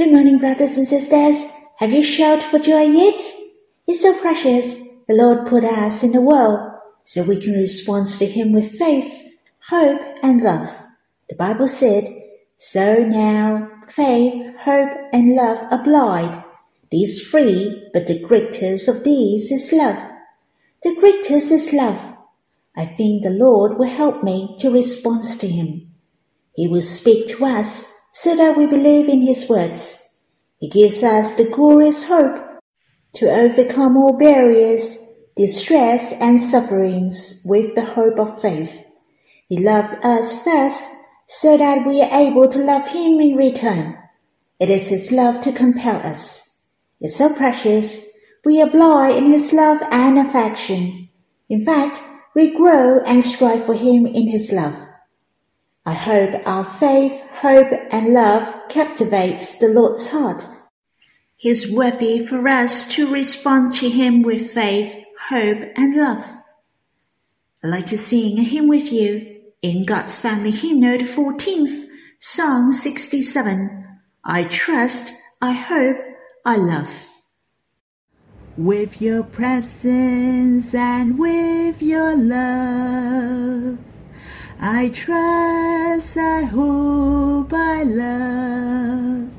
Good 0.00 0.12
morning, 0.12 0.38
brothers 0.38 0.78
and 0.78 0.88
sisters. 0.88 1.44
Have 1.76 1.92
you 1.92 2.02
shouted 2.02 2.42
for 2.42 2.58
joy 2.58 2.84
yet? 2.84 3.20
It's 3.86 4.00
so 4.00 4.18
precious. 4.18 5.04
The 5.04 5.12
Lord 5.12 5.46
put 5.46 5.62
us 5.62 6.02
in 6.02 6.12
the 6.12 6.22
world 6.22 6.70
so 7.04 7.22
we 7.22 7.38
can 7.38 7.52
respond 7.52 8.06
to 8.06 8.24
Him 8.24 8.52
with 8.52 8.78
faith, 8.78 9.12
hope, 9.68 10.00
and 10.22 10.40
love. 10.40 10.70
The 11.28 11.36
Bible 11.36 11.68
said, 11.68 12.04
So 12.56 13.04
now 13.04 13.70
faith, 13.88 14.56
hope, 14.60 14.96
and 15.12 15.34
love 15.34 15.84
blind. 15.84 16.44
These 16.90 17.28
three, 17.28 17.90
but 17.92 18.06
the 18.06 18.22
greatest 18.22 18.88
of 18.88 19.04
these 19.04 19.52
is 19.52 19.70
love. 19.70 19.98
The 20.82 20.96
greatest 20.98 21.52
is 21.52 21.74
love. 21.74 22.16
I 22.74 22.86
think 22.86 23.22
the 23.22 23.28
Lord 23.28 23.76
will 23.76 23.90
help 23.90 24.24
me 24.24 24.56
to 24.60 24.70
respond 24.70 25.24
to 25.40 25.46
Him. 25.46 25.92
He 26.54 26.68
will 26.68 26.80
speak 26.80 27.28
to 27.36 27.44
us 27.44 27.89
so 28.12 28.36
that 28.36 28.56
we 28.56 28.66
believe 28.66 29.08
in 29.08 29.22
His 29.22 29.48
words. 29.48 30.20
He 30.58 30.68
gives 30.68 31.02
us 31.02 31.34
the 31.34 31.48
glorious 31.48 32.06
hope 32.08 32.60
to 33.14 33.28
overcome 33.28 33.96
all 33.96 34.18
barriers, 34.18 35.26
distress, 35.36 36.12
and 36.20 36.40
sufferings 36.40 37.42
with 37.44 37.74
the 37.74 37.84
hope 37.84 38.18
of 38.18 38.40
faith. 38.40 38.84
He 39.48 39.58
loved 39.58 40.04
us 40.04 40.44
first 40.44 40.88
so 41.26 41.56
that 41.56 41.86
we 41.86 42.02
are 42.02 42.20
able 42.20 42.48
to 42.48 42.58
love 42.58 42.88
Him 42.88 43.20
in 43.20 43.36
return. 43.36 43.96
It 44.58 44.68
is 44.68 44.88
His 44.88 45.10
love 45.12 45.40
to 45.42 45.52
compel 45.52 45.96
us. 45.96 46.66
It's 47.00 47.16
so 47.16 47.32
precious. 47.32 48.12
We 48.44 48.60
abide 48.60 49.16
in 49.16 49.26
His 49.26 49.52
love 49.52 49.80
and 49.90 50.18
affection. 50.18 51.08
In 51.48 51.64
fact, 51.64 52.02
we 52.34 52.54
grow 52.56 53.00
and 53.06 53.24
strive 53.24 53.64
for 53.64 53.74
Him 53.74 54.06
in 54.06 54.28
His 54.28 54.52
love. 54.52 54.76
I 55.90 55.94
hope 55.94 56.46
our 56.46 56.64
faith, 56.64 57.20
hope, 57.32 57.72
and 57.90 58.14
love 58.14 58.68
captivates 58.68 59.58
the 59.58 59.66
Lord's 59.66 60.08
heart. 60.12 60.46
He 61.36 61.50
is 61.50 61.68
worthy 61.68 62.24
for 62.24 62.46
us 62.46 62.86
to 62.94 63.12
respond 63.12 63.72
to 63.78 63.90
Him 63.90 64.22
with 64.22 64.52
faith, 64.52 65.04
hope, 65.28 65.68
and 65.74 65.96
love. 65.96 66.24
I'd 67.64 67.70
like 67.70 67.88
to 67.88 67.98
sing 67.98 68.38
a 68.38 68.44
hymn 68.44 68.68
with 68.68 68.92
you 68.92 69.40
in 69.62 69.84
God's 69.84 70.20
Family 70.20 70.52
Hymnal, 70.52 70.98
the 70.98 71.04
14th, 71.04 71.86
Song 72.20 72.70
67. 72.70 73.98
I 74.22 74.44
trust, 74.44 75.12
I 75.42 75.54
hope, 75.54 75.96
I 76.46 76.54
love. 76.54 77.08
With 78.56 79.02
your 79.02 79.24
presence 79.24 80.72
and 80.72 81.18
with 81.18 81.82
your 81.82 82.14
love, 82.14 83.89
I 84.62 84.90
trust, 84.90 86.18
I 86.18 86.42
hope, 86.42 87.50
I 87.50 87.82
love. 87.82 89.30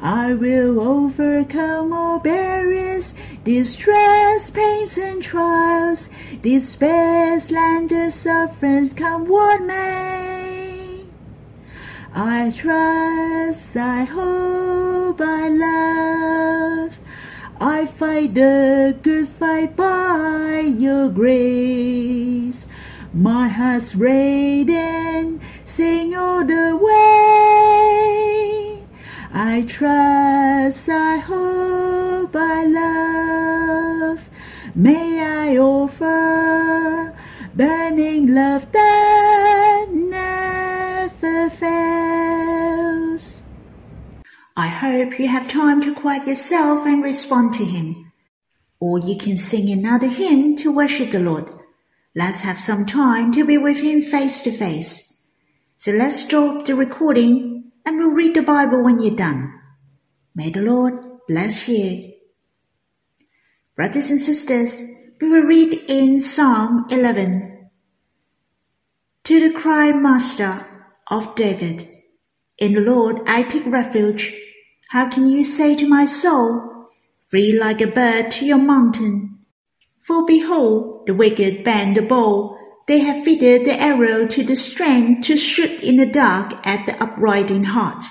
I 0.00 0.32
will 0.34 0.78
overcome 0.78 1.92
all 1.92 2.20
barriers, 2.20 3.14
distress, 3.42 4.48
pains, 4.50 4.96
and 4.96 5.20
trials, 5.20 6.08
despair, 6.40 7.40
slander, 7.40 8.10
sufferings, 8.10 8.92
come 8.92 9.26
what 9.26 9.60
may. 9.60 11.04
I 12.14 12.52
trust, 12.56 13.76
I 13.76 14.04
hope, 14.04 15.20
I 15.20 15.48
love. 15.48 16.96
I 17.60 17.86
fight 17.86 18.34
the 18.34 18.96
good 19.02 19.26
fight 19.26 19.74
by 19.74 20.60
your 20.78 21.08
grace. 21.08 22.49
My 23.12 23.48
heart's 23.48 23.96
radiant, 23.96 25.42
sing 25.64 26.14
all 26.14 26.44
the 26.44 26.78
way. 26.80 26.90
I 29.32 29.64
trust, 29.66 30.88
I 30.88 31.16
hope, 31.16 32.36
I 32.36 32.64
love. 32.66 34.30
May 34.76 35.20
I 35.26 35.58
offer 35.58 37.16
burning 37.52 38.32
love 38.32 38.70
that 38.70 39.86
never 39.90 41.50
fails. 41.50 43.42
I 44.56 44.68
hope 44.68 45.18
you 45.18 45.26
have 45.26 45.48
time 45.48 45.80
to 45.80 45.92
quiet 45.96 46.28
yourself 46.28 46.86
and 46.86 47.02
respond 47.02 47.54
to 47.54 47.64
Him. 47.64 48.12
Or 48.78 49.00
you 49.00 49.16
can 49.16 49.36
sing 49.36 49.68
another 49.70 50.06
hymn 50.08 50.54
to 50.58 50.70
worship 50.70 51.10
the 51.10 51.18
Lord. 51.18 51.59
Let's 52.14 52.40
have 52.40 52.60
some 52.60 52.86
time 52.86 53.30
to 53.32 53.44
be 53.44 53.56
with 53.56 53.78
Him 53.78 54.02
face 54.02 54.40
to 54.42 54.50
face. 54.50 55.28
So 55.76 55.92
let's 55.92 56.24
stop 56.24 56.66
the 56.66 56.74
recording 56.74 57.70
and 57.86 57.96
we'll 57.96 58.10
read 58.10 58.34
the 58.34 58.42
Bible 58.42 58.82
when 58.82 59.00
you're 59.00 59.16
done. 59.16 59.60
May 60.34 60.50
the 60.50 60.62
Lord 60.62 60.94
bless 61.28 61.68
you. 61.68 62.12
Brothers 63.76 64.10
and 64.10 64.20
sisters, 64.20 64.82
we 65.20 65.28
will 65.28 65.42
read 65.42 65.72
in 65.88 66.20
Psalm 66.20 66.86
11. 66.90 67.70
To 69.24 69.40
the 69.40 69.56
choirmaster 69.56 70.64
of 71.08 71.34
David, 71.36 71.88
In 72.58 72.72
the 72.72 72.80
Lord 72.80 73.20
I 73.26 73.44
take 73.44 73.66
refuge. 73.66 74.34
How 74.88 75.08
can 75.08 75.28
you 75.28 75.44
say 75.44 75.76
to 75.76 75.88
my 75.88 76.06
soul, 76.06 76.88
Flee 77.20 77.56
like 77.56 77.80
a 77.80 77.86
bird 77.86 78.32
to 78.32 78.44
your 78.44 78.58
mountain? 78.58 79.38
For 80.00 80.26
behold, 80.26 80.99
the 81.10 81.14
wicked 81.16 81.64
bend 81.64 81.96
the 81.96 82.02
bow 82.02 82.56
they 82.86 83.00
have 83.00 83.24
fitted 83.24 83.66
the 83.66 83.80
arrow 83.80 84.28
to 84.28 84.44
the 84.44 84.54
string 84.54 85.20
to 85.20 85.36
shoot 85.36 85.82
in 85.82 85.96
the 85.96 86.06
dark 86.06 86.54
at 86.64 86.86
the 86.86 87.02
upright 87.02 87.50
in 87.50 87.64
heart. 87.64 88.04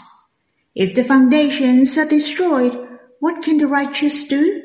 If 0.76 0.96
the 0.96 1.06
foundations 1.06 1.98
are 1.98 2.06
destroyed, 2.06 2.76
what 3.22 3.42
can 3.42 3.58
the 3.58 3.68
righteous 3.68 4.28
do? 4.28 4.62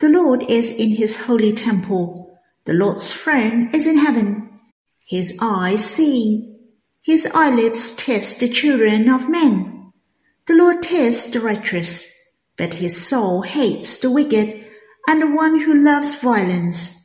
The 0.00 0.10
Lord 0.10 0.50
is 0.50 0.70
in 0.70 0.90
his 0.90 1.26
holy 1.26 1.54
temple. 1.54 2.38
The 2.66 2.74
Lord's 2.74 3.10
throne 3.10 3.70
is 3.72 3.86
in 3.86 3.96
heaven. 3.96 4.60
His 5.06 5.38
eyes 5.40 5.82
see. 5.82 6.58
His 7.00 7.26
eyelids 7.34 7.92
test 7.92 8.40
the 8.40 8.48
children 8.48 9.08
of 9.08 9.30
men. 9.30 9.92
The 10.46 10.56
Lord 10.56 10.82
tests 10.82 11.26
the 11.28 11.40
righteous, 11.40 12.06
but 12.58 12.74
his 12.74 13.06
soul 13.06 13.42
hates 13.42 13.98
the 13.98 14.10
wicked 14.10 14.66
and 15.08 15.22
the 15.22 15.34
one 15.34 15.60
who 15.60 15.74
loves 15.74 16.16
violence. 16.16 16.99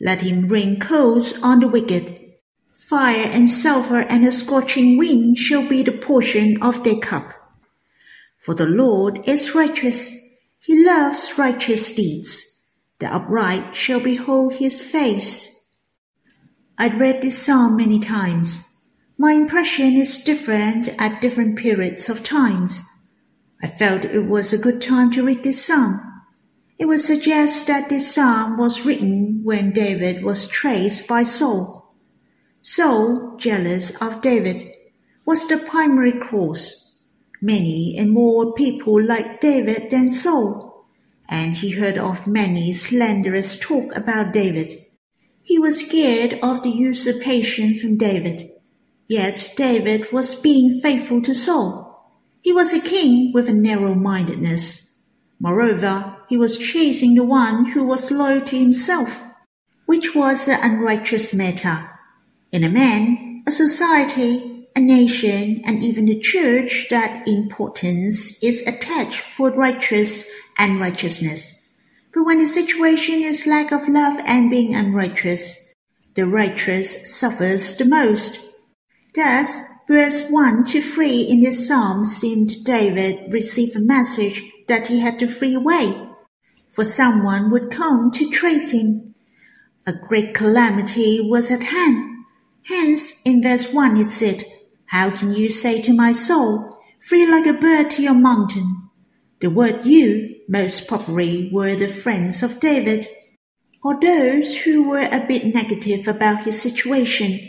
Let 0.00 0.22
him 0.22 0.46
rain 0.46 0.80
coals 0.80 1.40
on 1.42 1.60
the 1.60 1.68
wicked. 1.68 2.18
Fire 2.74 3.26
and 3.26 3.48
sulphur 3.48 4.00
and 4.00 4.26
a 4.26 4.32
scorching 4.32 4.96
wind 4.96 5.36
shall 5.36 5.68
be 5.68 5.82
the 5.82 5.92
portion 5.92 6.56
of 6.62 6.82
their 6.82 6.98
cup. 6.98 7.34
For 8.38 8.54
the 8.54 8.66
Lord 8.66 9.28
is 9.28 9.54
righteous. 9.54 10.14
He 10.60 10.84
loves 10.84 11.36
righteous 11.36 11.94
deeds. 11.94 12.72
The 12.98 13.14
upright 13.14 13.76
shall 13.76 14.00
behold 14.00 14.54
his 14.54 14.80
face. 14.80 15.74
I'd 16.78 16.98
read 16.98 17.20
this 17.20 17.42
psalm 17.42 17.76
many 17.76 18.00
times. 18.00 18.66
My 19.18 19.32
impression 19.32 19.98
is 19.98 20.24
different 20.24 20.88
at 20.98 21.20
different 21.20 21.58
periods 21.58 22.08
of 22.08 22.24
times. 22.24 22.80
I 23.62 23.66
felt 23.66 24.06
it 24.06 24.24
was 24.24 24.52
a 24.54 24.58
good 24.58 24.80
time 24.80 25.10
to 25.12 25.22
read 25.22 25.44
this 25.44 25.62
psalm 25.62 26.09
it 26.80 26.88
would 26.88 27.00
suggest 27.00 27.66
that 27.66 27.90
this 27.90 28.14
psalm 28.14 28.56
was 28.56 28.86
written 28.86 29.42
when 29.44 29.70
David 29.70 30.24
was 30.24 30.48
traced 30.48 31.06
by 31.06 31.22
Saul. 31.22 31.94
Saul, 32.62 33.36
jealous 33.36 33.90
of 34.00 34.22
David, 34.22 34.72
was 35.26 35.46
the 35.46 35.58
primary 35.58 36.18
cause. 36.18 37.02
Many 37.42 37.96
and 37.98 38.12
more 38.12 38.54
people 38.54 38.98
liked 38.98 39.42
David 39.42 39.90
than 39.90 40.14
Saul, 40.14 40.86
and 41.28 41.52
he 41.52 41.72
heard 41.72 41.98
of 41.98 42.26
many 42.26 42.72
slanderous 42.72 43.58
talk 43.58 43.94
about 43.94 44.32
David. 44.32 44.72
He 45.42 45.58
was 45.58 45.86
scared 45.86 46.38
of 46.42 46.62
the 46.62 46.70
usurpation 46.70 47.76
from 47.76 47.98
David. 47.98 48.52
Yet 49.06 49.52
David 49.54 50.10
was 50.12 50.34
being 50.34 50.80
faithful 50.80 51.20
to 51.22 51.34
Saul. 51.34 52.10
He 52.40 52.54
was 52.54 52.72
a 52.72 52.80
king 52.80 53.32
with 53.34 53.50
a 53.50 53.52
narrow 53.52 53.94
mindedness 53.94 54.90
Moreover, 55.42 56.18
he 56.30 56.38
was 56.38 56.56
chasing 56.56 57.16
the 57.16 57.24
one 57.24 57.64
who 57.72 57.84
was 57.84 58.12
loyal 58.12 58.40
to 58.40 58.56
himself, 58.56 59.20
which 59.86 60.14
was 60.14 60.46
an 60.46 60.60
unrighteous 60.62 61.34
matter. 61.34 61.90
In 62.52 62.62
a 62.62 62.70
man, 62.70 63.42
a 63.48 63.50
society, 63.50 64.68
a 64.76 64.80
nation, 64.80 65.60
and 65.64 65.82
even 65.82 66.04
the 66.04 66.20
church, 66.20 66.86
that 66.88 67.26
importance 67.26 68.40
is 68.44 68.64
attached 68.64 69.18
for 69.18 69.50
righteous 69.50 70.30
and 70.56 70.80
righteousness. 70.80 71.74
But 72.14 72.22
when 72.22 72.38
the 72.38 72.46
situation 72.46 73.24
is 73.24 73.48
lack 73.48 73.72
of 73.72 73.88
love 73.88 74.20
and 74.24 74.50
being 74.50 74.72
unrighteous, 74.72 75.74
the 76.14 76.26
righteous 76.26 77.12
suffers 77.12 77.76
the 77.76 77.86
most. 77.86 78.38
Thus, 79.16 79.58
verse 79.88 80.28
1 80.30 80.62
to 80.66 80.80
3 80.80 81.22
in 81.22 81.40
this 81.40 81.66
psalm 81.66 82.04
seemed 82.04 82.64
David 82.64 83.32
received 83.32 83.74
a 83.74 83.80
message 83.80 84.44
that 84.68 84.86
he 84.86 85.00
had 85.00 85.18
to 85.18 85.26
flee 85.26 85.54
away, 85.54 86.09
for 86.72 86.84
someone 86.84 87.50
would 87.50 87.70
come 87.70 88.10
to 88.12 88.30
trace 88.30 88.72
him. 88.72 89.14
A 89.86 89.92
great 89.92 90.34
calamity 90.34 91.28
was 91.28 91.50
at 91.50 91.62
hand. 91.62 92.24
Hence, 92.66 93.20
in 93.24 93.42
verse 93.42 93.72
1 93.72 93.96
it 93.96 94.10
said, 94.10 94.44
How 94.86 95.10
can 95.10 95.32
you 95.32 95.48
say 95.48 95.82
to 95.82 95.92
my 95.92 96.12
soul, 96.12 96.80
free 97.00 97.28
like 97.28 97.46
a 97.46 97.52
bird 97.52 97.90
to 97.90 98.02
your 98.02 98.14
mountain. 98.14 98.88
The 99.40 99.50
word 99.50 99.84
you 99.84 100.36
most 100.48 100.86
probably 100.86 101.50
were 101.52 101.74
the 101.74 101.88
friends 101.88 102.42
of 102.42 102.60
David, 102.60 103.06
or 103.82 103.98
those 103.98 104.54
who 104.58 104.88
were 104.88 105.08
a 105.10 105.26
bit 105.26 105.54
negative 105.54 106.06
about 106.06 106.44
his 106.44 106.60
situation, 106.60 107.40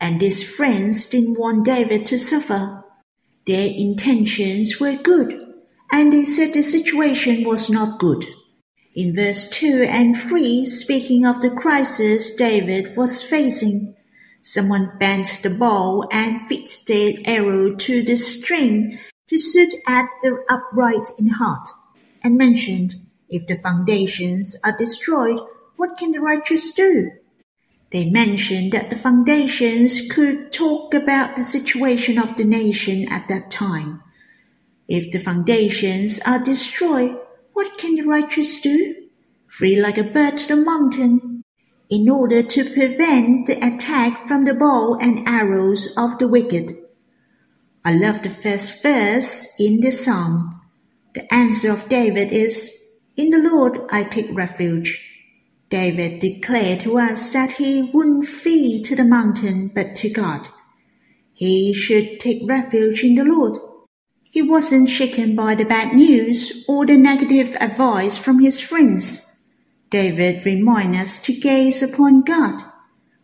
and 0.00 0.20
these 0.20 0.48
friends 0.48 1.08
didn't 1.08 1.38
want 1.38 1.64
David 1.64 2.06
to 2.06 2.18
suffer. 2.18 2.84
Their 3.46 3.68
intentions 3.68 4.78
were 4.78 4.94
good, 4.94 5.54
and 5.90 6.12
they 6.12 6.24
said 6.24 6.54
the 6.54 6.62
situation 6.62 7.44
was 7.44 7.68
not 7.68 7.98
good. 7.98 8.24
In 8.94 9.12
verse 9.12 9.48
2 9.50 9.86
and 9.88 10.16
3, 10.16 10.64
speaking 10.64 11.26
of 11.26 11.40
the 11.40 11.50
crisis 11.50 12.32
David 12.32 12.96
was 12.96 13.24
facing, 13.24 13.96
someone 14.40 14.96
bent 15.00 15.40
the 15.42 15.50
bow 15.50 16.04
and 16.12 16.40
fixed 16.40 16.86
the 16.86 17.26
arrow 17.26 17.74
to 17.74 18.04
the 18.04 18.14
string 18.14 19.00
to 19.28 19.36
shoot 19.36 19.74
at 19.88 20.08
the 20.22 20.44
upright 20.48 21.08
in 21.18 21.28
heart, 21.28 21.66
and 22.22 22.38
mentioned, 22.38 22.94
If 23.28 23.48
the 23.48 23.56
foundations 23.56 24.56
are 24.64 24.76
destroyed, 24.78 25.40
what 25.74 25.98
can 25.98 26.12
the 26.12 26.20
righteous 26.20 26.70
do? 26.70 27.10
They 27.90 28.10
mentioned 28.10 28.70
that 28.72 28.90
the 28.90 28.96
foundations 28.96 30.08
could 30.08 30.52
talk 30.52 30.94
about 30.94 31.34
the 31.34 31.42
situation 31.42 32.16
of 32.18 32.36
the 32.36 32.44
nation 32.44 33.08
at 33.10 33.26
that 33.26 33.50
time. 33.50 34.02
If 34.86 35.10
the 35.10 35.18
foundations 35.18 36.20
are 36.24 36.38
destroyed, 36.38 37.18
what 37.64 37.78
can 37.78 37.94
the 37.94 38.02
righteous 38.02 38.60
do? 38.60 38.94
Flee 39.48 39.80
like 39.80 39.96
a 39.96 40.04
bird 40.04 40.36
to 40.36 40.48
the 40.48 40.56
mountain, 40.56 41.42
in 41.88 42.10
order 42.10 42.42
to 42.42 42.62
prevent 42.62 43.46
the 43.46 43.56
attack 43.56 44.28
from 44.28 44.44
the 44.44 44.52
bow 44.52 44.98
and 45.00 45.26
arrows 45.26 45.94
of 45.96 46.18
the 46.18 46.28
wicked. 46.28 46.76
I 47.82 47.94
love 47.94 48.22
the 48.22 48.28
first 48.28 48.82
verse 48.82 49.58
in 49.58 49.80
the 49.80 49.92
psalm. 49.92 50.50
The 51.14 51.32
answer 51.32 51.72
of 51.72 51.88
David 51.88 52.32
is, 52.32 52.70
In 53.16 53.30
the 53.30 53.38
Lord 53.38 53.80
I 53.90 54.04
take 54.04 54.28
refuge. 54.36 55.10
David 55.70 56.20
declared 56.20 56.80
to 56.80 56.98
us 56.98 57.32
that 57.32 57.52
he 57.52 57.90
wouldn't 57.94 58.26
flee 58.26 58.82
to 58.82 58.94
the 58.94 59.04
mountain 59.04 59.68
but 59.68 59.96
to 59.96 60.10
God. 60.10 60.48
He 61.32 61.72
should 61.72 62.20
take 62.20 62.42
refuge 62.46 63.02
in 63.02 63.14
the 63.14 63.24
Lord. 63.24 63.56
He 64.34 64.42
wasn't 64.42 64.90
shaken 64.90 65.36
by 65.36 65.54
the 65.54 65.64
bad 65.64 65.94
news 65.94 66.64
or 66.66 66.84
the 66.84 66.96
negative 66.96 67.56
advice 67.60 68.18
from 68.18 68.40
his 68.40 68.60
friends. 68.60 69.40
David 69.90 70.44
reminds 70.44 70.98
us 70.98 71.22
to 71.22 71.32
gaze 71.32 71.84
upon 71.84 72.22
God. 72.22 72.60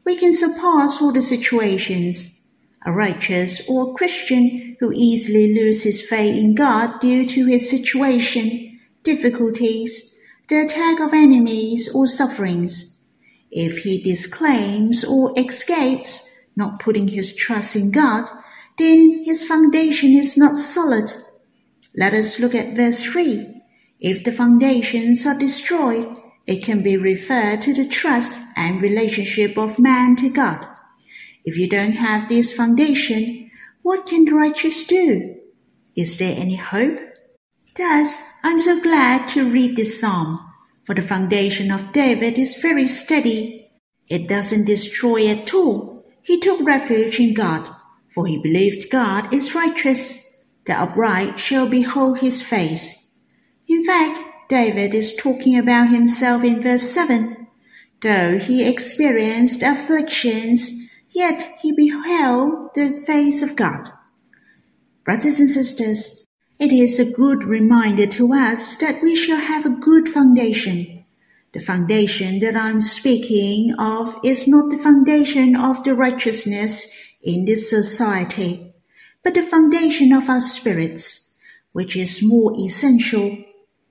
We 0.05 0.15
can 0.15 0.37
surpass 0.37 1.03
all 1.03 1.11
the 1.11 1.21
situations. 1.21 2.49
A 2.87 2.93
righteous 2.93 3.69
or 3.69 3.97
Christian 3.97 4.77
who 4.79 4.93
easily 4.95 5.53
loses 5.53 6.01
faith 6.01 6.39
in 6.39 6.55
God 6.55 7.01
due 7.01 7.27
to 7.27 7.47
his 7.47 7.69
situation, 7.69 8.79
difficulties, 9.03 10.17
the 10.47 10.61
attack 10.61 11.01
of 11.01 11.13
enemies 11.13 11.93
or 11.93 12.07
sufferings. 12.07 13.05
If 13.51 13.79
he 13.79 14.01
disclaims 14.01 15.03
or 15.03 15.37
escapes, 15.37 16.47
not 16.55 16.79
putting 16.79 17.09
his 17.09 17.35
trust 17.35 17.75
in 17.75 17.91
God, 17.91 18.29
then 18.81 19.23
his 19.25 19.45
foundation 19.45 20.15
is 20.15 20.37
not 20.37 20.59
solid. 20.59 21.13
Let 21.95 22.15
us 22.15 22.41
look 22.41 22.55
at 22.55 22.75
verse 22.75 23.03
3. 23.03 23.63
If 24.01 24.25
the 24.25 24.33
foundations 24.33 25.27
are 25.27 25.39
destroyed, 25.39 26.17
it 26.47 26.65
can 26.65 26.83
be 26.83 26.97
referred 26.97 27.63
to 27.63 27.75
the 27.75 27.87
trust 27.87 28.41
and 28.57 28.81
relationship 28.81 29.59
of 29.59 29.79
man 29.79 30.17
to 30.17 30.31
God. 30.31 30.67
If 31.45 31.59
you 31.59 31.69
don't 31.69 31.93
have 31.93 32.29
this 32.29 32.53
foundation, 32.53 33.51
what 33.83 34.07
can 34.07 34.25
the 34.25 34.33
righteous 34.33 34.85
do? 34.85 35.37
Is 35.95 36.17
there 36.17 36.37
any 36.39 36.57
hope? 36.57 36.99
Thus, 37.77 38.23
I'm 38.43 38.61
so 38.61 38.81
glad 38.81 39.29
to 39.31 39.51
read 39.51 39.77
this 39.77 40.01
psalm, 40.01 40.41
for 40.85 40.95
the 40.95 41.03
foundation 41.03 41.71
of 41.71 41.93
David 41.93 42.39
is 42.39 42.57
very 42.57 42.87
steady. 42.87 43.71
It 44.09 44.29
doesn't 44.29 44.65
destroy 44.65 45.29
at 45.29 45.53
all. 45.55 46.05
He 46.23 46.41
took 46.41 46.61
refuge 46.63 47.21
in 47.21 47.35
God, 47.35 47.69
for 48.11 48.27
he 48.27 48.37
believed 48.37 48.91
God 48.91 49.33
is 49.33 49.55
righteous. 49.55 50.45
The 50.67 50.75
upright 50.75 51.41
shall 51.41 51.67
behold 51.67 52.19
his 52.19 52.43
face. 52.43 53.19
In 53.69 53.85
fact, 53.85 54.21
David 54.49 54.95
is 54.95 55.15
talking 55.15 55.57
about 55.57 55.91
himself 55.91 56.43
in 56.43 56.61
verse 56.61 56.91
7. 56.91 57.47
Though 58.01 58.39
he 58.39 58.69
experienced 58.69 59.63
afflictions, 59.63 60.91
yet 61.11 61.49
he 61.61 61.73
beheld 61.73 62.71
the 62.75 63.03
face 63.07 63.43
of 63.43 63.57
God. 63.57 63.91
Brothers 65.05 65.39
and 65.39 65.49
sisters, 65.49 66.27
it 66.59 66.73
is 66.73 66.99
a 66.99 67.13
good 67.13 67.45
reminder 67.45 68.07
to 68.07 68.33
us 68.33 68.77
that 68.79 69.03
we 69.03 69.17
shall 69.17 69.41
have 69.41 69.65
a 69.65 69.71
good 69.71 70.09
foundation. 70.09 71.05
The 71.53 71.61
foundation 71.61 72.39
that 72.41 72.57
I'm 72.57 72.81
speaking 72.81 73.75
of 73.79 74.19
is 74.25 74.47
not 74.47 74.71
the 74.71 74.79
foundation 74.79 75.57
of 75.57 75.83
the 75.85 75.95
righteousness 75.95 76.87
in 77.23 77.45
this 77.45 77.69
society, 77.69 78.73
but 79.23 79.35
the 79.35 79.43
foundation 79.43 80.13
of 80.13 80.29
our 80.29 80.41
spirits, 80.41 81.39
which 81.73 81.97
is 81.97 82.23
more 82.23 82.53
essential, 82.59 83.37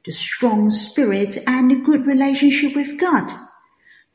the 0.05 0.11
strong 0.11 0.69
spirit 0.69 1.37
and 1.45 1.71
a 1.71 1.75
good 1.75 2.05
relationship 2.05 2.75
with 2.75 2.97
God. 2.99 3.31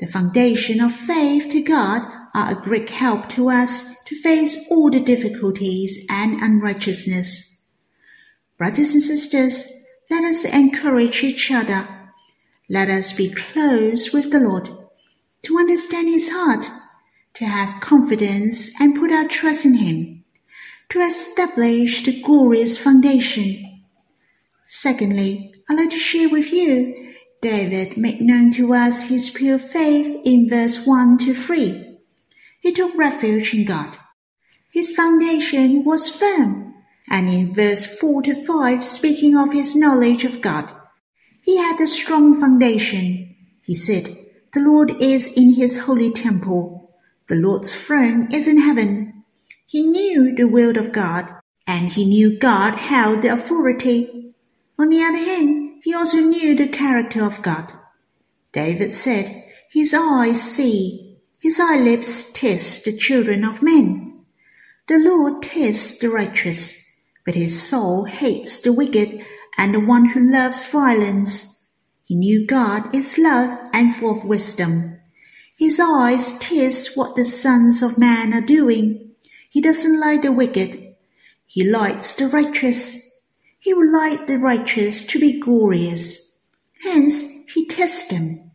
The 0.00 0.06
foundation 0.06 0.81
of 0.81 0.93
faith 0.93 1.50
to 1.50 1.62
God 1.62 2.02
are 2.34 2.50
a 2.50 2.62
great 2.62 2.90
help 2.90 3.28
to 3.31 3.49
us 3.49 4.02
to 4.05 4.20
face 4.20 4.66
all 4.70 4.90
the 4.90 5.00
difficulties 5.00 6.05
and 6.10 6.40
unrighteousness. 6.40 7.70
Brothers 8.58 8.90
and 8.90 9.02
sisters, 9.02 9.69
let 10.10 10.25
us 10.25 10.44
encourage 10.44 11.22
each 11.22 11.50
other. 11.50 11.88
Let 12.69 12.88
us 12.88 13.12
be 13.12 13.31
close 13.31 14.12
with 14.12 14.32
the 14.32 14.40
Lord 14.40 14.69
to 15.43 15.58
understand 15.58 16.08
His 16.08 16.31
heart, 16.32 16.67
to 17.34 17.44
have 17.44 17.81
confidence 17.81 18.70
and 18.81 18.96
put 18.96 19.12
our 19.12 19.28
trust 19.28 19.64
in 19.64 19.75
Him, 19.75 20.25
to 20.90 21.00
establish 21.00 22.02
the 22.02 22.20
glorious 22.22 22.78
foundation. 22.78 23.82
Secondly, 24.66 25.52
I'd 25.69 25.76
like 25.76 25.90
to 25.90 25.98
share 25.98 26.28
with 26.28 26.52
you 26.52 27.14
David 27.40 27.96
made 27.96 28.20
known 28.20 28.50
to 28.52 28.72
us 28.72 29.08
his 29.08 29.28
pure 29.28 29.58
faith 29.58 30.20
in 30.25 30.48
verse 30.48 30.86
1 30.86 31.19
to 31.19 31.34
3. 31.34 31.98
He 32.60 32.72
took 32.72 32.96
refuge 32.96 33.52
in 33.52 33.66
God. 33.66 33.98
His 34.72 34.96
foundation 34.96 35.84
was 35.84 36.10
firm 36.10 36.75
and 37.10 37.28
in 37.28 37.54
verse 37.54 37.86
4 37.86 38.22
to 38.22 38.34
5, 38.34 38.82
speaking 38.82 39.36
of 39.36 39.52
his 39.52 39.76
knowledge 39.76 40.25
of 40.25 40.40
God, 40.40 40.72
he 41.43 41.58
had 41.58 41.81
a 41.81 41.86
strong 41.86 42.38
foundation. 42.41 43.36
He 43.62 43.74
said, 43.74 44.17
The 44.55 44.60
Lord 44.60 44.91
is 45.03 45.32
in 45.34 45.55
his 45.55 45.81
holy 45.81 46.10
temple. 46.12 46.83
The 47.28 47.36
Lord's 47.36 47.74
throne 47.74 48.28
is 48.32 48.46
in 48.48 48.60
heaven. 48.60 49.24
He 49.66 49.82
knew 49.82 50.34
the 50.34 50.48
will 50.48 50.76
of 50.78 50.93
God, 50.93 51.28
and 51.66 51.93
he 51.93 52.04
knew 52.04 52.38
God 52.38 52.74
held 52.74 53.22
the 53.22 53.28
authority. 53.28 54.34
On 54.78 54.88
the 54.88 55.02
other 55.02 55.19
hand, 55.19 55.81
he 55.82 55.94
also 55.94 56.19
knew 56.19 56.54
the 56.54 56.69
character 56.69 57.24
of 57.24 57.43
God. 57.43 57.72
David 58.52 58.94
said, 58.94 59.44
His 59.70 59.94
eyes 59.94 60.43
see, 60.43 61.19
his 61.40 61.58
eyelids 61.60 62.32
test 62.32 62.84
the 62.84 62.96
children 62.96 63.44
of 63.44 63.62
men. 63.62 64.24
The 64.86 64.98
Lord 64.98 65.43
tests 65.43 65.98
the 65.98 66.10
righteous 66.10 66.84
but 67.24 67.34
his 67.34 67.60
soul 67.60 68.04
hates 68.04 68.58
the 68.60 68.72
wicked 68.72 69.24
and 69.56 69.74
the 69.74 69.81
one 69.81 70.10
who 70.10 70.31
loves 70.31 70.66
violence. 70.66 71.72
He 72.04 72.14
knew 72.14 72.46
God 72.46 72.94
is 72.94 73.19
love 73.19 73.58
and 73.72 73.94
full 73.94 74.19
of 74.19 74.24
wisdom. 74.24 74.94
His 75.56 75.79
eyes 75.79 76.39
taste 76.39 76.96
what 76.96 77.15
the 77.15 77.25
sons 77.25 77.82
of 77.82 77.99
man 77.99 78.34
are 78.34 78.44
doing. 78.44 79.13
He 79.51 79.61
doesn't 79.61 80.01
like 80.01 80.23
the 80.23 80.32
wicked. 80.32 80.96
He 81.46 81.69
likes 81.69 82.15
the 82.15 82.27
righteous. 82.27 83.20
He 83.61 83.73
would 83.73 83.93
like 83.93 84.27
the 84.27 84.39
righteous 84.39 85.06
to 85.06 85.20
be 85.20 85.39
glorious. 85.39 86.43
Hence, 86.82 87.49
he 87.55 87.67
tests 87.67 88.08
them. 88.08 88.51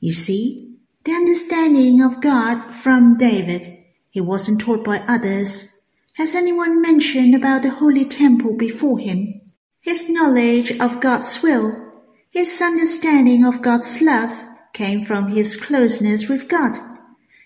You 0.00 0.12
see, 0.12 0.76
the 1.04 1.12
understanding 1.12 2.02
of 2.02 2.20
God 2.20 2.74
from 2.74 3.16
David, 3.16 3.78
he 4.10 4.20
wasn't 4.20 4.60
taught 4.60 4.84
by 4.84 5.04
others, 5.06 5.88
has 6.14 6.34
anyone 6.34 6.82
mentioned 6.82 7.34
about 7.34 7.62
the 7.62 7.70
holy 7.70 8.04
temple 8.04 8.56
before 8.56 8.98
him? 8.98 9.40
His 9.80 10.10
knowledge 10.10 10.72
of 10.80 11.00
God's 11.00 11.42
will, 11.42 12.02
his 12.30 12.60
understanding 12.60 13.44
of 13.44 13.62
God's 13.62 14.02
love 14.02 14.53
came 14.74 15.04
from 15.04 15.28
his 15.28 15.56
closeness 15.56 16.28
with 16.28 16.48
God. 16.48 16.78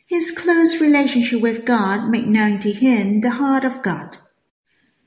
His 0.06 0.32
close 0.32 0.80
relationship 0.80 1.40
with 1.40 1.64
God 1.64 2.08
made 2.08 2.26
known 2.26 2.58
to 2.60 2.72
him 2.72 3.20
the 3.20 3.32
heart 3.32 3.64
of 3.64 3.82
God. 3.82 4.16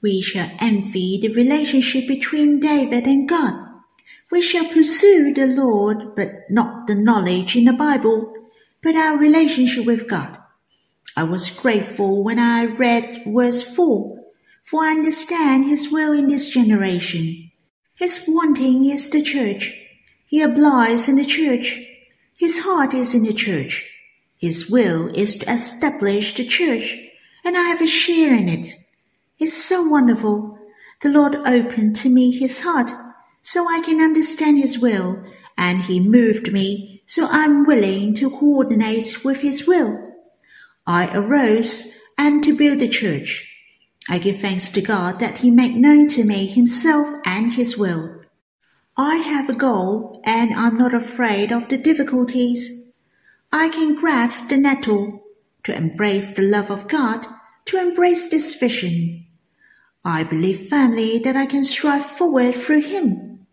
We 0.01 0.21
shall 0.21 0.49
envy 0.59 1.19
the 1.21 1.33
relationship 1.33 2.07
between 2.07 2.59
David 2.59 3.05
and 3.05 3.27
God. 3.27 3.67
We 4.31 4.41
shall 4.41 4.65
pursue 4.65 5.33
the 5.33 5.47
Lord, 5.47 6.15
but 6.15 6.29
not 6.49 6.87
the 6.87 6.95
knowledge 6.95 7.55
in 7.55 7.65
the 7.65 7.73
Bible, 7.73 8.33
but 8.81 8.95
our 8.95 9.17
relationship 9.17 9.85
with 9.85 10.07
God. 10.07 10.37
I 11.17 11.23
was 11.23 11.49
grateful 11.49 12.23
when 12.23 12.39
I 12.39 12.65
read 12.65 13.23
verse 13.27 13.63
4. 13.63 14.17
for 14.63 14.83
I 14.83 14.91
understand 14.91 15.65
his 15.65 15.91
will 15.91 16.13
in 16.13 16.29
this 16.29 16.47
generation. 16.47 17.51
His 17.95 18.23
wanting 18.27 18.85
is 18.85 19.09
the 19.09 19.21
church. 19.21 19.75
He 20.25 20.41
abides 20.41 21.09
in 21.09 21.17
the 21.17 21.25
church. 21.25 21.90
His 22.41 22.61
heart 22.61 22.95
is 22.95 23.13
in 23.13 23.21
the 23.23 23.35
church. 23.35 23.87
His 24.35 24.67
will 24.67 25.09
is 25.15 25.37
to 25.37 25.53
establish 25.53 26.33
the 26.33 26.43
church, 26.43 26.97
and 27.45 27.55
I 27.55 27.61
have 27.69 27.83
a 27.83 27.85
share 27.85 28.33
in 28.33 28.49
it. 28.49 28.73
It's 29.37 29.63
so 29.63 29.83
wonderful. 29.83 30.57
The 31.01 31.09
Lord 31.09 31.35
opened 31.35 31.97
to 31.97 32.09
me 32.09 32.31
his 32.31 32.61
heart 32.61 32.91
so 33.43 33.67
I 33.69 33.83
can 33.85 34.01
understand 34.01 34.57
his 34.57 34.79
will, 34.79 35.23
and 35.55 35.83
he 35.83 35.99
moved 35.99 36.51
me 36.51 37.03
so 37.05 37.27
I'm 37.29 37.63
willing 37.63 38.15
to 38.15 38.31
coordinate 38.31 39.23
with 39.23 39.41
his 39.41 39.67
will. 39.67 40.11
I 40.87 41.15
arose 41.15 41.95
and 42.17 42.43
to 42.43 42.57
build 42.57 42.79
the 42.79 42.87
church. 42.87 43.55
I 44.09 44.17
give 44.17 44.39
thanks 44.39 44.71
to 44.71 44.81
God 44.81 45.19
that 45.19 45.37
he 45.37 45.51
made 45.51 45.75
known 45.75 46.07
to 46.07 46.23
me 46.23 46.47
himself 46.47 47.07
and 47.23 47.53
his 47.53 47.77
will. 47.77 48.20
I 48.97 49.17
have 49.17 49.49
a 49.49 49.55
goal 49.55 50.21
and 50.25 50.53
I'm 50.53 50.77
not 50.77 50.93
afraid 50.93 51.51
of 51.51 51.69
the 51.69 51.77
difficulties. 51.77 52.93
I 53.51 53.69
can 53.69 53.95
grasp 53.95 54.49
the 54.49 54.57
nettle 54.57 55.23
to 55.63 55.75
embrace 55.75 56.31
the 56.31 56.41
love 56.41 56.69
of 56.69 56.87
God, 56.87 57.25
to 57.65 57.77
embrace 57.77 58.29
this 58.29 58.55
vision. 58.55 59.25
I 60.03 60.23
believe 60.23 60.67
firmly 60.67 61.19
that 61.19 61.35
I 61.35 61.45
can 61.45 61.63
strive 61.63 62.05
forward 62.05 62.55
through 62.55 62.81
him. 62.81 63.47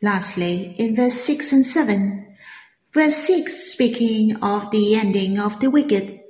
Lastly, 0.00 0.74
in 0.78 0.94
verse 0.94 1.20
6 1.20 1.52
and 1.52 1.66
7, 1.66 2.36
verse 2.92 3.16
6 3.16 3.52
speaking 3.72 4.36
of 4.42 4.70
the 4.70 4.94
ending 4.94 5.38
of 5.38 5.58
the 5.60 5.70
wicked, 5.70 6.20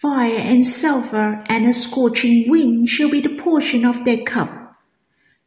Fire 0.00 0.38
and 0.38 0.66
sulphur 0.66 1.44
and 1.46 1.66
a 1.66 1.74
scorching 1.74 2.48
wind 2.48 2.88
shall 2.88 3.10
be 3.10 3.20
the 3.20 3.36
portion 3.36 3.84
of 3.84 4.06
their 4.06 4.24
cup. 4.24 4.59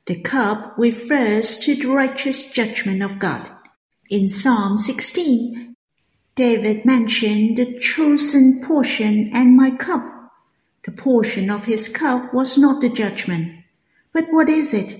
The 0.05 0.19
cup 0.19 0.77
refers 0.77 1.57
to 1.59 1.75
the 1.75 1.87
righteous 1.87 2.51
judgment 2.51 3.01
of 3.01 3.19
God. 3.19 3.49
In 4.09 4.27
Psalm 4.27 4.77
16, 4.77 5.75
David 6.35 6.83
mentioned 6.83 7.57
the 7.57 7.79
chosen 7.79 8.61
portion 8.65 9.29
and 9.33 9.55
my 9.55 9.71
cup. 9.71 10.31
The 10.83 10.91
portion 10.91 11.49
of 11.49 11.65
his 11.65 11.87
cup 11.87 12.33
was 12.33 12.57
not 12.57 12.81
the 12.81 12.89
judgment. 12.89 13.63
But 14.11 14.25
what 14.29 14.49
is 14.49 14.73
it? 14.73 14.99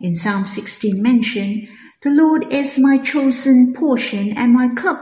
In 0.00 0.14
Psalm 0.14 0.44
16 0.44 1.02
mentioned, 1.02 1.68
the 2.02 2.10
Lord 2.10 2.52
is 2.52 2.78
my 2.78 2.98
chosen 2.98 3.74
portion 3.74 4.36
and 4.36 4.52
my 4.52 4.68
cup. 4.74 5.00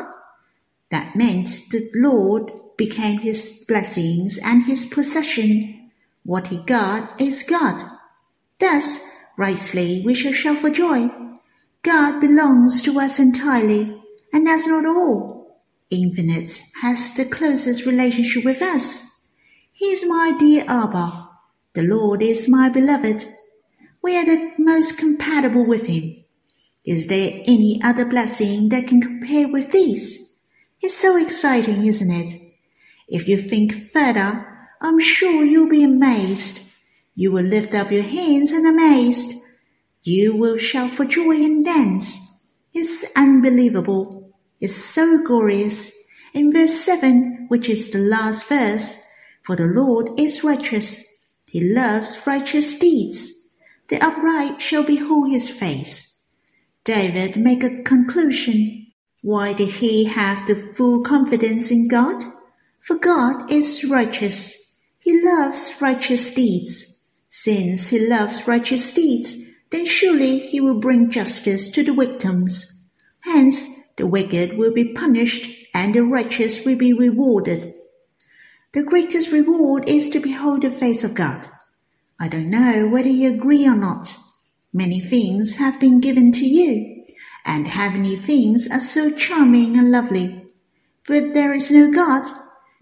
That 0.90 1.14
meant 1.16 1.48
the 1.70 1.90
Lord 1.96 2.50
became 2.78 3.18
his 3.18 3.64
blessings 3.68 4.38
and 4.38 4.62
his 4.62 4.86
possession. 4.86 5.90
What 6.24 6.46
he 6.46 6.56
got 6.56 7.20
is 7.20 7.42
God. 7.42 7.90
Thus, 8.58 9.04
rightly, 9.36 10.02
we 10.04 10.14
shall 10.14 10.32
shout 10.32 10.58
for 10.58 10.70
joy. 10.70 11.10
God 11.82 12.20
belongs 12.20 12.82
to 12.84 12.98
us 12.98 13.18
entirely, 13.18 14.00
and 14.32 14.46
that's 14.46 14.66
not 14.66 14.86
all. 14.86 15.60
Infinite 15.90 16.62
has 16.82 17.14
the 17.14 17.24
closest 17.24 17.86
relationship 17.86 18.44
with 18.44 18.62
us. 18.62 19.26
He 19.72 19.86
is 19.86 20.06
my 20.06 20.34
dear 20.38 20.64
Abba. 20.66 21.28
The 21.74 21.82
Lord 21.82 22.22
is 22.22 22.48
my 22.48 22.68
beloved. 22.68 23.26
We 24.02 24.16
are 24.16 24.24
the 24.24 24.52
most 24.58 24.98
compatible 24.98 25.66
with 25.66 25.86
him. 25.86 26.24
Is 26.84 27.06
there 27.06 27.42
any 27.46 27.80
other 27.82 28.04
blessing 28.04 28.68
that 28.68 28.86
can 28.86 29.00
compare 29.00 29.48
with 29.48 29.72
these? 29.72 30.44
It's 30.80 30.98
so 30.98 31.16
exciting, 31.16 31.86
isn't 31.86 32.10
it? 32.10 32.40
If 33.08 33.26
you 33.26 33.38
think 33.38 33.74
further, 33.88 34.68
I'm 34.80 35.00
sure 35.00 35.44
you'll 35.44 35.70
be 35.70 35.84
amazed. 35.84 36.63
You 37.14 37.30
will 37.30 37.44
lift 37.44 37.75
up 37.75 37.92
your 37.92 38.02
hands 38.02 38.50
and 38.50 38.66
amazed. 38.66 39.35
You 40.02 40.37
will 40.37 40.59
shout 40.59 40.90
for 40.90 41.04
joy 41.04 41.37
and 41.37 41.64
dance. 41.64 42.50
It's 42.73 43.04
unbelievable. 43.16 44.35
It's 44.61 44.75
so 44.75 45.23
glorious. 45.25 45.92
In 46.33 46.52
verse 46.52 46.75
7, 46.75 47.47
which 47.49 47.68
is 47.68 47.90
the 47.90 48.00
last 48.00 48.49
verse, 48.49 49.00
for 49.42 49.54
the 49.54 49.66
Lord 49.66 50.18
is 50.18 50.42
righteous. 50.42 51.28
He 51.47 51.73
loves 51.73 52.26
righteous 52.26 52.78
deeds. 52.78 53.50
The 53.88 54.04
upright 54.04 54.61
shall 54.61 54.83
behold 54.83 55.30
his 55.30 55.49
face. 55.50 56.28
David 56.83 57.37
make 57.37 57.62
a 57.62 57.83
conclusion. 57.83 58.88
Why 59.23 59.52
did 59.52 59.71
he 59.71 60.04
have 60.04 60.47
the 60.47 60.56
full 60.56 61.02
confidence 61.02 61.71
in 61.71 61.88
God? 61.88 62.25
For 62.80 62.97
God 62.97 63.50
is 63.50 63.85
righteous. 63.85 64.80
He 64.99 65.25
loves 65.25 65.75
righteous 65.80 66.33
deeds. 66.33 66.93
Since 67.36 67.88
he 67.88 68.06
loves 68.06 68.46
righteous 68.46 68.92
deeds, 68.92 69.36
then 69.70 69.86
surely 69.86 70.38
he 70.38 70.60
will 70.60 70.78
bring 70.78 71.10
justice 71.10 71.68
to 71.72 71.82
the 71.82 71.92
victims. 71.92 72.88
Hence, 73.20 73.92
the 73.96 74.06
wicked 74.06 74.56
will 74.56 74.72
be 74.72 74.94
punished 74.94 75.50
and 75.74 75.94
the 75.94 76.04
righteous 76.04 76.64
will 76.64 76.76
be 76.76 76.92
rewarded. 76.92 77.74
The 78.72 78.84
greatest 78.84 79.32
reward 79.32 79.88
is 79.88 80.08
to 80.10 80.20
behold 80.20 80.62
the 80.62 80.70
face 80.70 81.02
of 81.02 81.14
God. 81.14 81.48
I 82.20 82.28
don't 82.28 82.50
know 82.50 82.86
whether 82.86 83.08
you 83.08 83.34
agree 83.34 83.66
or 83.66 83.76
not. 83.76 84.16
Many 84.72 85.00
things 85.00 85.56
have 85.56 85.80
been 85.80 86.00
given 86.00 86.30
to 86.32 86.46
you, 86.46 87.04
and 87.44 87.66
heavenly 87.66 88.16
things 88.16 88.68
are 88.70 88.80
so 88.80 89.10
charming 89.10 89.76
and 89.76 89.90
lovely. 89.90 90.46
But 91.06 91.34
there 91.34 91.52
is 91.52 91.70
no 91.70 91.92
God 91.92 92.30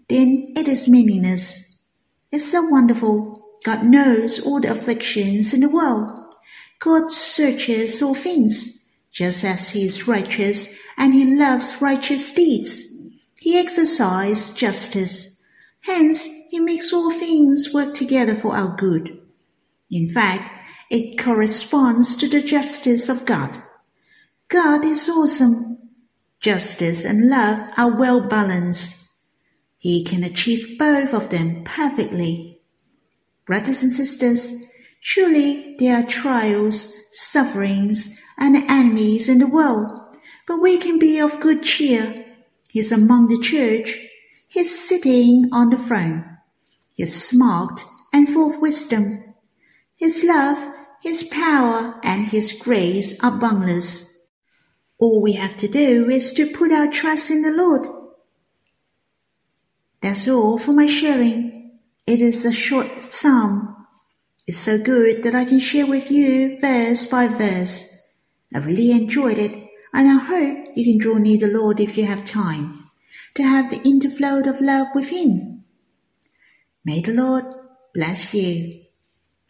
then 0.09 0.53
it 0.55 0.67
is 0.67 0.89
meaningless. 0.89 1.87
It's 2.31 2.51
so 2.51 2.67
wonderful. 2.67 3.42
God 3.63 3.85
knows 3.85 4.39
all 4.45 4.59
the 4.59 4.71
afflictions 4.71 5.53
in 5.53 5.61
the 5.61 5.69
world. 5.69 6.35
God 6.79 7.11
searches 7.11 8.01
all 8.01 8.13
things, 8.13 8.91
just 9.11 9.45
as 9.45 9.71
he 9.71 9.85
is 9.85 10.07
righteous 10.07 10.77
and 10.97 11.13
he 11.13 11.35
loves 11.35 11.81
righteous 11.81 12.31
deeds. 12.31 12.93
He 13.39 13.57
exercises 13.57 14.53
justice. 14.55 15.41
Hence, 15.81 16.29
he 16.49 16.59
makes 16.59 16.93
all 16.93 17.11
things 17.11 17.69
work 17.73 17.93
together 17.93 18.35
for 18.35 18.55
our 18.55 18.75
good. 18.75 19.19
In 19.89 20.09
fact, 20.09 20.49
it 20.89 21.17
corresponds 21.17 22.17
to 22.17 22.27
the 22.27 22.41
justice 22.41 23.09
of 23.09 23.25
God. 23.25 23.61
God 24.49 24.85
is 24.85 25.09
awesome. 25.09 25.89
Justice 26.39 27.05
and 27.05 27.29
love 27.29 27.69
are 27.77 27.97
well 27.97 28.27
balanced. 28.27 29.09
He 29.77 30.03
can 30.03 30.23
achieve 30.23 30.77
both 30.77 31.13
of 31.13 31.29
them 31.29 31.63
perfectly. 31.63 32.59
Brothers 33.45 33.83
and 33.83 33.91
sisters, 33.91 34.53
surely 34.99 35.75
there 35.79 35.97
are 35.97 36.07
trials, 36.07 36.95
sufferings, 37.11 38.19
and 38.37 38.55
enemies 38.55 39.29
in 39.29 39.39
the 39.39 39.47
world, 39.47 39.99
but 40.47 40.61
we 40.61 40.77
can 40.77 40.99
be 40.99 41.19
of 41.19 41.39
good 41.39 41.63
cheer. 41.63 42.25
He's 42.69 42.91
among 42.91 43.27
the 43.27 43.39
church. 43.39 44.07
He's 44.47 44.87
sitting 44.87 45.49
on 45.51 45.69
the 45.69 45.77
throne. 45.77 46.37
He's 46.93 47.23
smart 47.23 47.83
and 48.11 48.27
full 48.27 48.53
of 48.53 48.61
wisdom. 48.61 49.35
His 49.95 50.23
love, 50.23 50.57
his 51.01 51.23
power, 51.23 51.93
and 52.03 52.27
his 52.27 52.51
grace 52.51 53.21
are 53.23 53.39
boundless. 53.39 54.29
All 54.97 55.21
we 55.21 55.33
have 55.33 55.57
to 55.57 55.67
do 55.67 56.09
is 56.09 56.33
to 56.33 56.51
put 56.51 56.71
our 56.71 56.91
trust 56.91 57.29
in 57.29 57.41
the 57.41 57.51
Lord 57.51 57.87
that's 60.03 60.27
all 60.27 60.57
for 60.57 60.73
my 60.73 60.85
sharing. 60.85 61.52
It 62.05 62.19
is 62.19 62.43
a 62.43 62.51
short 62.51 62.99
psalm. 62.99 63.87
It's 64.45 64.57
so 64.57 64.77
good 64.77 65.23
that 65.23 65.33
I 65.33 65.45
can 65.45 65.59
share 65.59 65.85
with 65.85 66.11
you 66.11 66.59
verse 66.59 67.05
by 67.07 67.27
verse. 67.27 68.09
I 68.53 68.59
really 68.59 68.91
enjoyed 68.91 69.37
it, 69.37 69.69
and 69.93 70.09
I 70.09 70.17
hope 70.17 70.67
you 70.75 70.83
can 70.83 70.97
draw 70.97 71.17
near 71.17 71.37
the 71.37 71.47
Lord 71.47 71.79
if 71.79 71.97
you 71.97 72.05
have 72.05 72.25
time, 72.25 72.89
to 73.35 73.43
have 73.43 73.69
the 73.69 73.77
interflow 73.77 74.45
of 74.45 74.59
love 74.59 74.87
with 74.93 75.09
Him. 75.09 75.63
May 76.83 76.99
the 76.99 77.13
Lord 77.13 77.45
bless 77.93 78.33
you. 78.33 78.82